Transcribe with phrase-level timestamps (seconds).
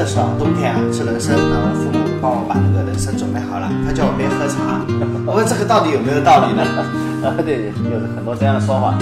[0.00, 4.80] 的时候，冬天啊吃人参，然后父母帮我把那个人参准备好了，他叫我别喝茶。
[5.28, 6.64] 我问这个到底有没有道理呢？
[7.20, 8.96] 啊， 对，有很多这样的说法。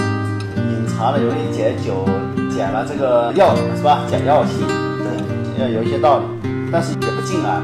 [0.59, 2.03] 饮茶呢，容易解酒，
[2.51, 4.03] 减了这个药是吧？
[4.11, 6.25] 减药性，对，要有一些道理，
[6.69, 7.63] 但是也不尽然。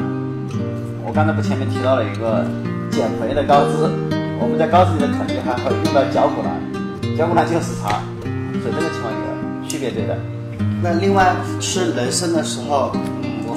[1.03, 2.47] 我刚才不前面提到了一个
[2.89, 3.83] 减肥的高脂，
[4.39, 6.55] 我们在高脂里面肯定还会用到绞股蓝，
[7.19, 7.99] 绞股蓝就是茶，
[8.63, 10.15] 所以这个情况也区别对待。
[10.81, 12.91] 那另外吃人参的时候，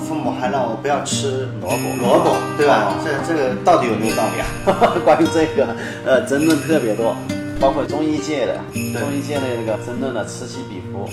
[0.09, 2.89] 父母还让我不要吃萝卜萝卜，对吧？
[2.89, 4.97] 哦这这个到底有没有道理啊？
[5.05, 5.69] 关于这个，
[6.07, 7.15] 呃，争论特别多，
[7.61, 8.55] 包括中医界的，
[8.99, 11.07] 中医界的那个争论的此起彼伏。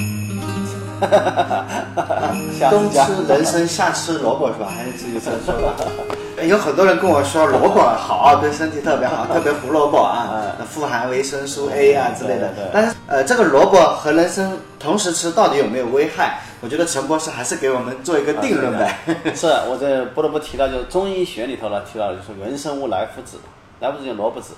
[2.58, 4.72] 下冬吃人参，夏吃萝卜是吧？
[4.74, 6.15] 还是这个这么说的？
[6.48, 12.52] 有很多人跟我说萝卜好，对身体特别好， 特别胡萝卜啊，富含维生素 A 啊之类的。
[12.74, 16.40] 但是呃，这个萝卜和人参同时吃到底有没有危害？
[16.62, 18.98] 我觉得陈博士还是给我们做一个定论呗。
[19.36, 23.38] 是 我这不得不提到，就是中医学里头呢提到的就是人参无来福子，
[23.80, 24.54] 来福子就萝卜子，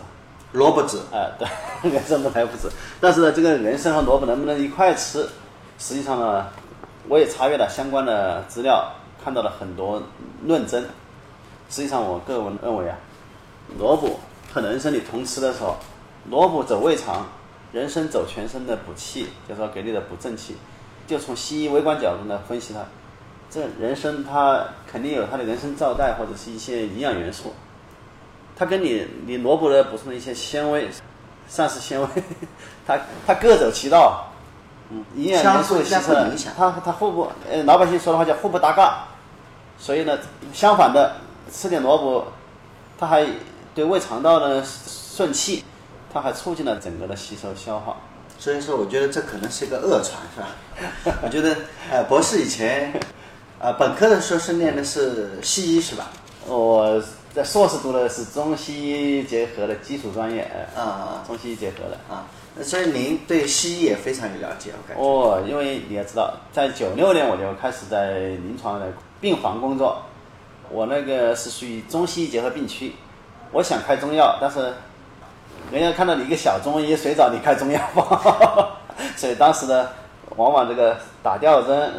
[0.54, 1.48] 萝卜籽，哎、对，
[1.92, 2.72] 人参无来福子。
[3.00, 5.28] 但是呢，这个人参和萝卜能不能一块吃？
[5.78, 6.46] 实际上呢，
[7.08, 8.92] 我也查阅了相关的资料，
[9.24, 10.02] 看到了很多
[10.46, 10.84] 论证。
[11.70, 12.98] 实际上，我个人认为啊，
[13.78, 14.20] 萝卜
[14.54, 15.76] 和人参你同吃的时候，
[16.30, 17.26] 萝卜走胃肠，
[17.74, 20.56] 人参走全身的补气，就是说给你的补正气。
[21.06, 22.82] 就从西医微观角度呢分析它，
[23.50, 27.54] 这人参它肯定有它的人参皂苷或者是一些营养元素，
[28.58, 30.90] 它跟你你萝卜的补充的一些纤维、
[31.48, 32.08] 膳食纤维，
[32.86, 34.28] 它它各走其道，
[34.90, 39.08] 嗯，营养元素相互相吸收影响它它互不呃老百姓说的话叫互不搭嘎，
[39.78, 40.18] 所以呢，
[40.52, 41.16] 相反的
[41.52, 42.26] 吃点萝卜，
[42.98, 43.26] 它还
[43.74, 45.64] 对胃肠道呢顺气，
[46.14, 47.98] 它还促进了整个的吸收消化。
[48.40, 51.18] 所以说我觉得这可能是一个恶传，是吧？
[51.24, 51.56] 我觉得
[51.90, 52.94] 呃，博士以前
[53.60, 56.10] 呃本科的时候是念的是西医，是吧？
[56.48, 57.02] 我
[57.34, 61.98] 在硕士读的是中西医结合的基础专业，呃啊中西医结合的。
[62.14, 62.26] 啊，
[62.64, 65.04] 所以您对西医也非常有了解，我感觉。
[65.04, 70.02] 哦，因为你也知道，在九六年我就开始在临床的病房工作，
[70.70, 72.94] 我那个是属于中西医结合病区，
[73.52, 74.74] 我想开中药，但是
[75.72, 78.68] 人家看到你一个小中医，谁找你开中药方？
[79.16, 79.90] 所以当时呢，
[80.36, 81.94] 往往这个打吊针、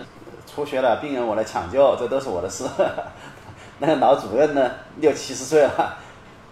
[0.53, 2.65] 出血了病人我来抢救，这都是我的事。
[3.79, 5.97] 那个老主任呢，六七十岁了，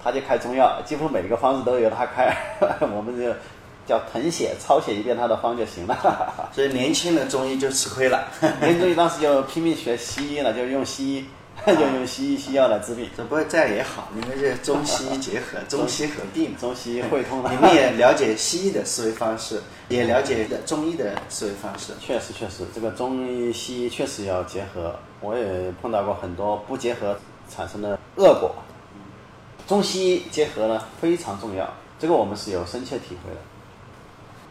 [0.03, 2.37] 他就开中药，几乎每个方子都由他开，
[2.95, 3.33] 我们就
[3.85, 6.49] 叫誊写、抄写一遍他的方就行了。
[6.53, 8.29] 所以年轻的中医就吃亏了。
[8.61, 11.27] 年轻中医当时就拼命学西医了，就用西医，
[11.75, 17.51] 就用西医西药来治病，这不过这样也好，你们这中西医结合， 中西合并，中西医汇通了。
[17.51, 21.93] 你们也了解西医的思维方式，也了解中医的思维方式。
[22.01, 27.19] 确实确实，这个中医西医确实要结合，我也碰到过很多不结合
[27.49, 28.55] 产生的恶果。
[29.67, 33.41] 中西医结合呢非常重要，这个我们是有深切体会的。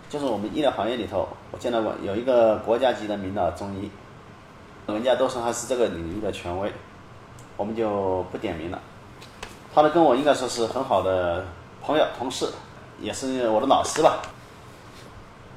[0.09, 3.89] 就是我们医疗行业里头，我见到过有一个国家级的名导中医，
[4.87, 6.71] 人家都说他是这个领域的权威，
[7.57, 8.79] 我们就不点名了。
[9.73, 11.45] 他呢跟我应该说是很好的
[11.81, 12.47] 朋友、同事，
[12.99, 14.21] 也是我的老师吧。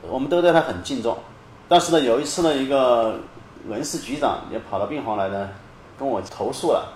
[0.02, 1.16] 我们都对他很敬重。
[1.68, 3.20] 但是呢，有一次呢，一个
[3.68, 5.50] 人事局长也跑到病房来呢，
[5.98, 6.92] 跟我投诉了，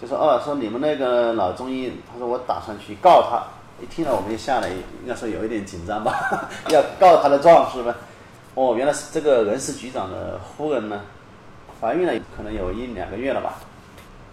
[0.00, 3.42] 就说哦，说你们那个老中医，他说我打算去告他。
[3.82, 7.92] 一听了我们就下来，应该说有一点紧张吧， 要告他的状是吧？
[8.54, 11.00] 哦，原来是这个人事局长的夫人呢，
[11.80, 13.54] 怀孕了可能有一两个月了吧，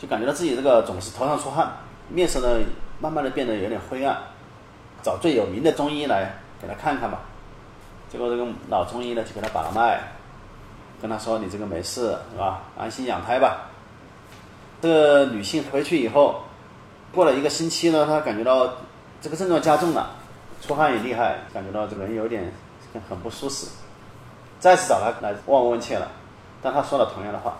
[0.01, 1.71] 就感觉到自己这个总是头上出汗，
[2.09, 2.65] 面色呢
[2.99, 4.17] 慢慢的变得有点灰暗，
[5.03, 7.19] 找最有名的中医来给他看看吧。
[8.09, 10.01] 结果这个老中医呢就给他把了脉，
[10.99, 12.63] 跟他说：“你这个没事是吧？
[12.75, 13.69] 安心养胎吧。”
[14.81, 16.41] 这个女性回去以后，
[17.13, 18.73] 过了一个星期呢，她感觉到
[19.21, 20.09] 这个症状加重了，
[20.61, 22.51] 出汗也厉害，感觉到这个人有点
[23.07, 23.67] 很不舒适，
[24.59, 26.07] 再次找他来望闻问切了，
[26.61, 27.57] 但他说了同样的话，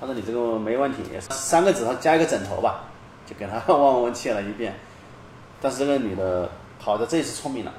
[0.00, 2.84] 他说：“你这个没问题，三个指头加一个枕头吧。”
[3.26, 4.78] 就给他望闻问切了一遍，
[5.58, 7.72] 但是这个女的好的这一次聪明了。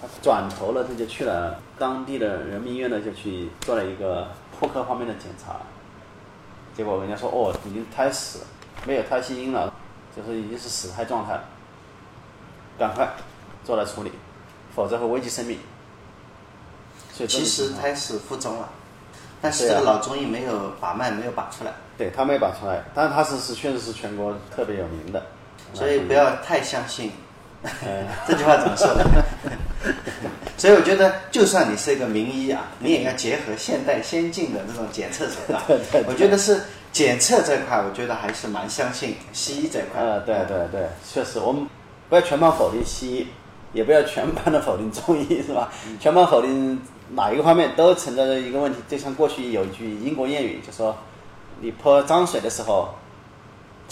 [0.00, 4.28] 她转头了，她就去了当地的人民医院呢，就去做了一个
[4.60, 5.56] 妇科方面的检查。
[6.76, 8.44] 结果人家说，哦，已经胎死，
[8.86, 9.74] 没有胎心音了，
[10.16, 11.44] 就是已经是死胎状态了，
[12.78, 13.08] 赶快
[13.64, 14.12] 做了处理，
[14.72, 15.58] 否则会危及生命。
[17.12, 18.68] 所以其实胎死腹中了，
[19.46, 25.22] 但是这个老中医没有把脉，没有把出来，对他没把出来，但是他是是确实是全国特别有名的，
[25.72, 27.12] 所以不要太相信。
[27.62, 29.04] 嗯 这句话怎么说的？
[30.58, 35.62] 所以我觉得，就算你是一个名医啊，你也要结合现代先进的这种检测手段。
[35.68, 36.60] 对对对我觉得是
[36.90, 40.02] 检测这块，我觉得还是蛮相信西医这块。
[40.02, 41.64] 呃，对对对，确实，我们
[42.08, 43.26] 不要全盘否定西医，
[43.72, 45.70] 也不要全盘的否定中医，是吧？
[46.00, 46.80] 全盘否定
[47.14, 48.78] 哪一个方面都存在着一个问题。
[48.88, 50.96] 就像过去有一句英国谚语，就说
[51.60, 52.88] 你泼脏水的时候，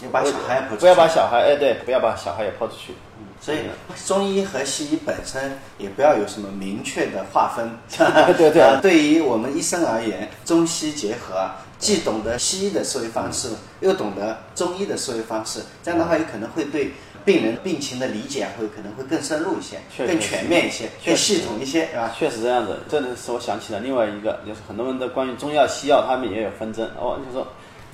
[0.00, 2.94] 你把小孩泼出去不要把小孩，哎，对，不要把小孩也抛出去。
[3.40, 3.58] 所以
[4.06, 7.70] 中医和西医本身也不要有什么明确的划分。
[8.36, 13.50] 对对呃 对于我们医生而言，中西结合啊，既懂得西医的思维方式，
[13.80, 16.92] 又懂得中医的思维方式，这样的话有可能会对
[17.22, 22.14] 病人病情的理解会可能会更深入一些，更全面一些，更系统一些，是吧？
[22.18, 26.86] 确实这样子，这个使我想起了另外一个，就是很多人的关于中药、西药，他们也有纷争。
[26.98, 27.46] 哦，就说，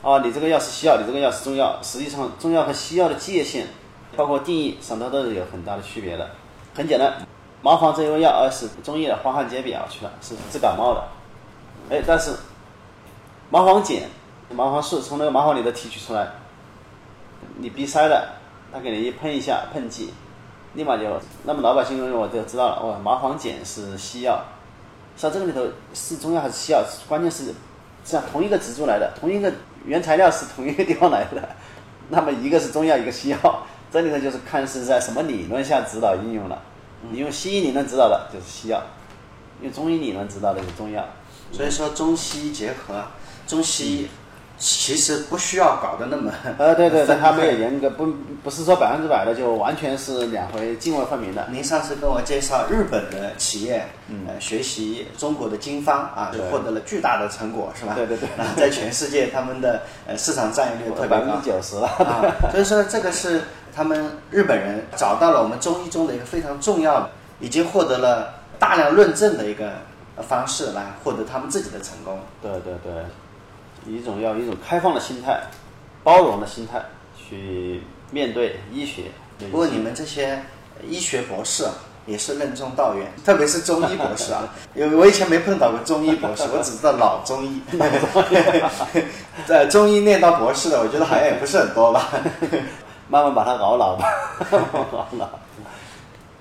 [0.02, 1.78] 哦，你这个药是西药，你这个药是中药。
[1.82, 3.66] 实际上，中药和西药的界限，
[4.16, 6.30] 包括定义上头都是有很大的区别的。
[6.74, 7.26] 很简单，
[7.60, 11.04] 麻黄这一味药，而是中医的化汗解表去了，是治感冒的。
[11.90, 12.32] 哎，但是
[13.50, 14.02] 麻黄碱、
[14.54, 16.28] 麻黄素从那个麻黄里头提取出来，
[17.58, 18.36] 你鼻塞了，
[18.72, 20.14] 他给你一喷一下喷剂，
[20.74, 24.42] 立马就，那么老百姓我就知道了，哦，麻黄碱是西药，
[25.16, 27.52] 像这个里头是中药还是西药，关键是
[28.04, 29.52] 是啊同一个植株来的，同一个
[29.84, 31.48] 原材料是同一个地方来的，
[32.08, 33.38] 那么一个是中药，一个西药，
[33.92, 36.62] 这里头就是看是在什么理论下指导应用了。
[37.10, 38.82] 你用西医理论指导的就是西药，
[39.62, 41.04] 用中医理论指导的就是中药。
[41.52, 43.04] 所以说中西医结合，
[43.46, 44.08] 中西医
[44.62, 48.06] 其实不需要搞得那么呃，对对对，分他没有严格，不
[48.44, 51.48] 不是说百分之百的就完全是两回泾渭分明的。
[51.50, 53.82] 您上次跟我介绍日本的企业，
[54.28, 57.94] 呃，学习中国的经方啊，就获得了巨大的成果，是吧？
[57.96, 61.50] 对对对啊， 在全世界他们的呃市场占有率特别高百分之。
[61.50, 61.86] 九十了。
[61.86, 62.20] 啊，
[62.52, 63.40] 所以说这个是
[63.74, 67.10] 他们日本人找到了我们中医中的一个非常重要的，
[67.40, 69.70] 已经获得了大量论证的一个
[70.16, 72.20] 呃方式来获得他们自己的成功。
[72.42, 72.92] 对对对，
[73.86, 75.40] 一种要一种开放的心态、
[76.02, 76.82] 包容的心态
[77.16, 79.04] 去面对医学。
[79.50, 80.42] 不过你们这些
[80.86, 81.72] 医学博士啊，
[82.06, 84.42] 也是任重道远，特别是中医博士啊。
[84.74, 87.62] 因为我以前没碰到过中医博士，我只知道老中医。
[89.46, 92.10] 在中医念到博士的，我觉得好像也不是很多吧。
[93.08, 94.06] 慢慢把它熬老吧，
[94.92, 95.28] 熬老。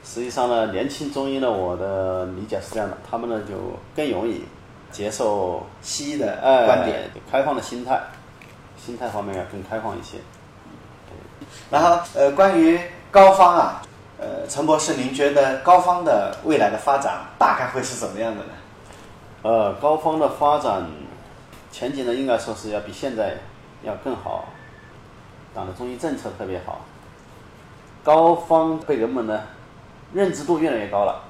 [0.03, 3.55] 实际上呢，年轻中医呢，我的理解是这样的，他们呢就
[3.95, 4.43] 更容易
[4.91, 7.99] 接受西医的哎观点，开放的心态，
[8.77, 10.17] 心态方面要更开放一些。
[11.69, 12.79] 然后呃，关于
[13.11, 13.81] 膏方啊，
[14.19, 18.51] 呃，陈博士，您觉得膏方的未来的发展大概会是怎么样的呢？
[19.41, 20.85] 呃，膏方的发展
[21.71, 23.37] 前景呢，应该说是要比现在
[23.83, 24.45] 要更好。
[25.53, 26.81] 党的中医政策特别好，
[28.03, 29.41] 膏方被人们呢
[30.13, 31.23] 认知度越来越高了，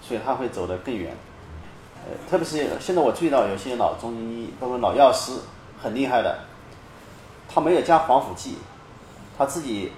[0.00, 1.14] 所以它会走得更远。
[2.04, 5.32] 呃，特别是现在我注意到有些老中医，包括老药师
[5.80, 6.38] 很厉害的，
[7.48, 8.58] 他没有加防腐剂，
[9.38, 9.92] 他自己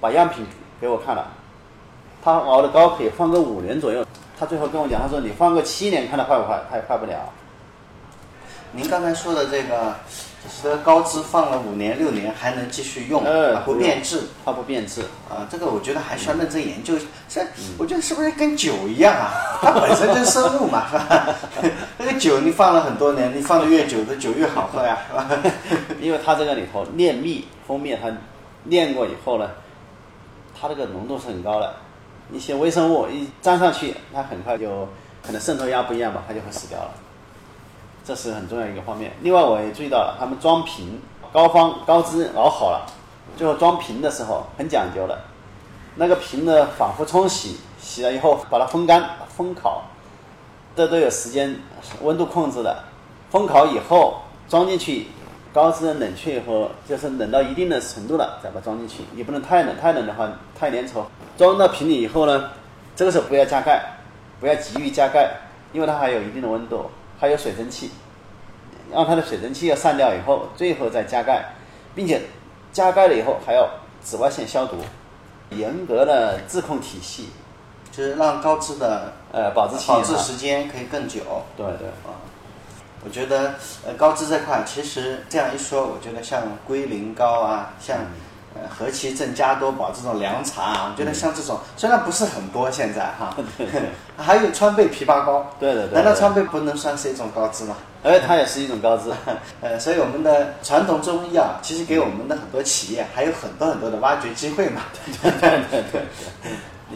[0.00, 0.46] 把样品
[0.80, 1.26] 给我看了，
[2.22, 4.06] 他熬的膏可以放个五年左右。
[4.38, 7.32] 他最后跟我讲，他说你放个七年看他坏不坏，他也坏不了。
[8.72, 9.94] 您刚才说的这个，
[10.44, 15.00] 就是这个膏脂放了五年六年还能继续用，呃啊不变质它不变质。
[15.30, 16.94] 啊，这个我觉得还需要认真研究。
[17.28, 17.40] 这
[17.78, 19.32] 我觉得是不是跟酒一样啊？
[19.60, 21.26] 它 本身就是生物嘛，是吧？
[21.98, 25.28] 那个酒你放了很多年，你放的越久，这酒越好喝呀，是吧？
[26.00, 28.10] 因为它这个里头炼蜜蜂蜜，它
[28.64, 29.50] 炼过以后呢，
[30.58, 31.74] 它这个浓度是很高的，
[32.32, 34.88] 一些微生物一粘上去，它很快就
[35.24, 36.90] 可能渗透压不一样吧，它就会死掉了。
[38.04, 39.12] 这是很重要一个方面。
[39.22, 41.00] 另外我也注意到了，他们装瓶
[41.32, 42.86] 膏方膏汁熬好了，
[43.36, 45.18] 最后装瓶的时候很讲究的，
[45.96, 49.84] 那个瓶呢反复冲洗，洗了以后把它风干、风烤，
[50.74, 51.56] 这都有时间
[52.02, 52.82] 温度控制的。
[53.30, 55.06] 风烤以后装进去，
[55.52, 60.28] 膏汁冷却以后，就是冷到一定的程度了，再把它装进去，也不能太冷，太冷的话
[60.58, 61.04] 太粘稠。
[61.38, 62.50] 装到瓶里以后呢，
[62.96, 63.80] 这个时候不要加盖，
[64.40, 65.30] 不要急于加盖，
[65.72, 66.90] 因为它还有一定的温度，
[67.20, 67.92] 还有水蒸气，
[68.92, 71.44] 让它的水蒸气要散掉以后，最后再加盖，
[71.94, 72.20] 并且
[72.72, 73.70] 加盖了以后还要
[74.02, 74.78] 紫外线消毒，
[75.50, 77.28] 严格的自控体系，
[77.96, 81.20] 就是让高质的呃，保质期保质啊时间可以更久。
[81.56, 82.12] 对对啊。
[83.04, 83.54] 我觉得
[83.86, 87.98] 呃高脂这块，其实这样一说，我觉得像龟苓膏啊，像
[88.54, 93.36] 呃和其正加多宝这种凉茶啊，我觉得像这种虽然不是很多现在哈，
[94.18, 97.76] 还有川贝枇杷膏，对对对难道川贝不能算是一种高脂吗？
[98.02, 99.10] 哎它也是一种高质。
[99.62, 104.82] 呃，所以我们的传统中医啊，其实给我们的很多企业还有很多很多的挖掘机会嘛。
[105.22, 106.02] 对对对对。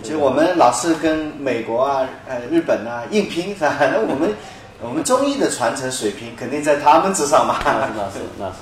[0.03, 3.77] 就我们老是跟美国啊、呃日本啊硬拼是吧？
[3.81, 4.33] 那我们
[4.81, 7.57] 我们中医的传承水平肯定在他们之上嘛。
[7.65, 8.55] 那是那是那是，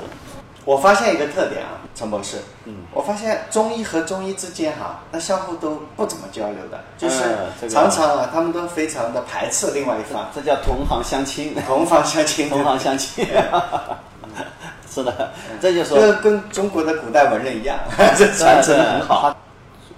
[0.64, 7.22] 我发现一个特点啊，陈博士，嗯，我发现中医和中医之间哈、那相互都不怎么交流的，就是
[7.68, 13.26] 常常啊，他们都非常的排斥另外一方，这叫同行相亲，同行相亲，同行相亲。
[14.90, 15.30] 是的，
[15.60, 17.78] 这就就说跟中国的古代文人一样，
[18.16, 19.36] 这传承的很好。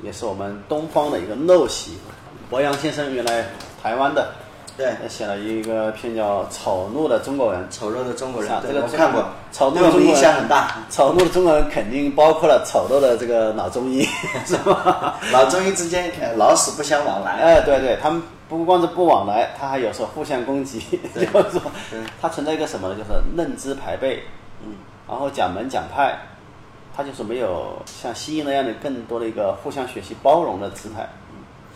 [0.00, 1.98] 它也是我们东方的一个陋习。
[2.48, 3.44] 博洋先生原来
[3.82, 4.32] 台湾的，
[4.76, 7.62] 对，写了一个篇叫《丑陋的中国人》。
[7.70, 10.78] 丑陋的中国人这个我看过，丑陋的中国人影响很大。
[10.90, 14.02] 丑陋的中国人肯定包括了丑陋的这个老中医，
[14.44, 15.20] 是吧？
[15.32, 20.80] 老中医之间呃老死不相往来，哎，对对，他们不光是不往来，他还有时候互相攻击，
[21.14, 22.96] 就是说对，它存在一个什么呢？
[22.96, 24.24] 就是认知排辈，
[24.64, 24.74] 嗯，
[25.08, 26.18] 然后讲门讲派，
[27.00, 31.08] 它就是没有像西医那样的更多的一个互相学习包容的姿态，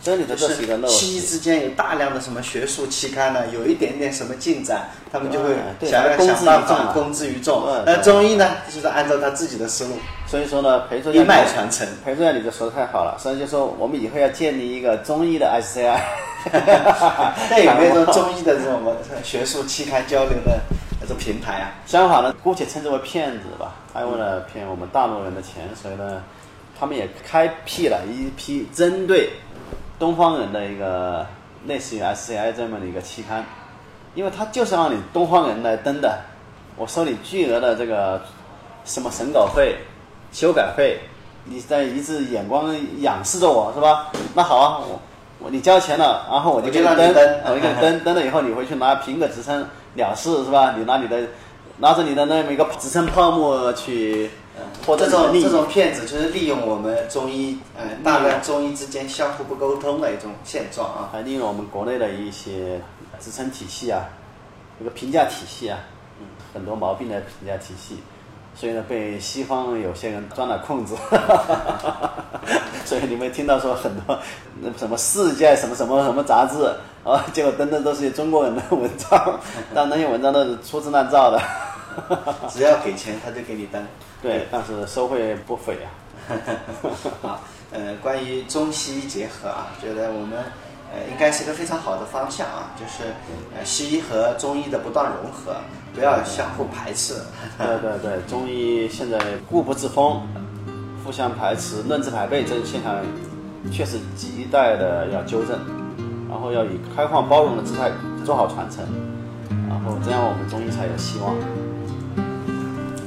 [0.03, 1.19] 这里头就这是一个漏西医。
[1.19, 7.81] 之间有大量的什么学术期刊呢，有一点点什么进展，他们就会想要想办法公之于众对。
[7.87, 9.95] 那中医呢，就是按照他自己的思路，
[10.27, 11.87] 所以说呢，裴作亮一脉传承。
[12.05, 15.99] 裴作亮你就说的太好了，所以就说我们以后要建立一个中医的 SCI。
[17.49, 20.61] 那有没有说 中医的这种学术期刊交流的
[21.07, 21.71] 这种平台啊？
[21.85, 23.75] 相反呢，姑且称之为骗子吧。
[23.93, 26.23] 他为了骗我们大陆人的钱，所以呢，
[26.77, 29.29] 他们也开辟了一批针对
[29.99, 31.25] 东方人的一个
[31.67, 33.45] 类似于 SCI 这么的一个期刊，
[34.15, 36.19] 因为他就是让你东方人来登的，
[36.75, 38.21] 我收你巨额的这个
[38.83, 39.77] 什么审稿费、
[40.31, 40.99] 修改费，
[41.43, 44.11] 你在一直眼光仰视着我是吧？
[44.33, 44.99] 那好啊，我
[45.39, 49.65] 我你交钱了，然后我就给你登，让你登我就给你登，登了以后你回去拿评个职称
[49.95, 50.75] 了事是吧？
[50.77, 51.27] 你拿你的
[51.77, 54.29] 拿着你的那么一个支撑泡沫去
[54.85, 61.09] 或者这种这种骗子就是利用我们中医呃大量中医之间相互不沟通的一种现状啊。
[61.11, 62.79] 还利用我们国内的一些
[63.19, 64.05] 支撑体系啊，
[64.79, 65.79] 一个评价体系啊，
[66.19, 67.97] 嗯，很多毛病的评价体系，
[68.55, 70.95] 所以呢，被西方有些人钻了空子，
[72.85, 74.17] 所以你们听到说很多
[74.61, 76.63] 那什么世界什么什么什么杂志
[77.03, 79.39] 啊，结果登的都是些中国人的文章，
[79.75, 81.41] 但那些文章都是粗制滥造的，
[82.49, 83.85] 只要给钱，他就给你登。
[84.21, 85.87] 对，但是收费不菲啊。
[87.21, 87.39] 啊，
[87.71, 90.43] 呃，关于中西医结合啊，觉得我们
[90.95, 93.11] 呃应该是一个非常好的方向啊，就是
[93.57, 95.57] 呃西医和中医的不断融合，
[95.93, 97.15] 不要相互排斥。
[97.59, 100.21] 对对对，中医现在固步自封，
[101.03, 102.95] 互相排斥、论资排辈这个现象，
[103.71, 105.59] 确实亟待的要纠正，
[106.29, 107.91] 然后要以开放包容的姿态
[108.23, 108.85] 做好传承，
[109.67, 111.35] 然后这样我们中医才有希望。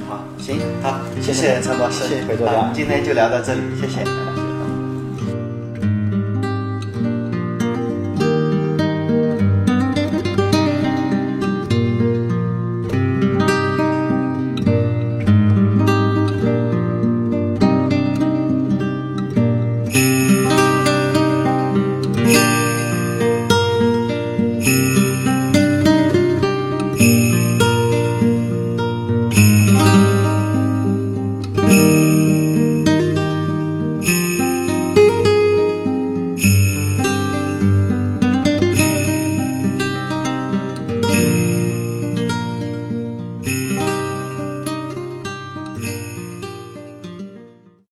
[0.09, 4.38] 好，行，好，谢谢陈博士，谢谢裴作家好今天就聊到这里，谢谢。